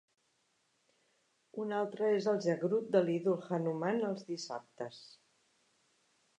Un 1.65 1.75
altre 1.81 2.09
és 2.21 2.31
el 2.33 2.41
"Jagrut" 2.47 2.89
de 2.97 3.03
l'idol 3.09 3.39
Hanuman 3.51 4.03
els 4.11 4.27
dissabtes. 4.33 5.07